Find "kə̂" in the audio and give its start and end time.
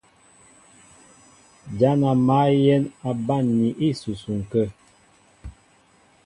4.51-4.65